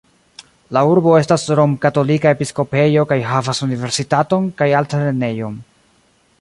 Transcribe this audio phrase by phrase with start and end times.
[0.77, 5.65] La urbo estas rom-katolika episkopejo kaj havas universitaton kaj altlernejon.